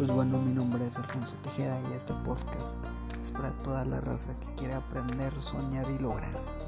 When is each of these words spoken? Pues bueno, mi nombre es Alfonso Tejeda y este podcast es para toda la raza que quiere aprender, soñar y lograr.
Pues 0.00 0.10
bueno, 0.10 0.38
mi 0.38 0.54
nombre 0.54 0.86
es 0.86 0.96
Alfonso 0.96 1.36
Tejeda 1.42 1.78
y 1.90 1.92
este 1.92 2.14
podcast 2.24 2.74
es 3.20 3.30
para 3.32 3.50
toda 3.62 3.84
la 3.84 4.00
raza 4.00 4.32
que 4.40 4.46
quiere 4.54 4.72
aprender, 4.72 5.30
soñar 5.42 5.90
y 5.90 5.98
lograr. 5.98 6.59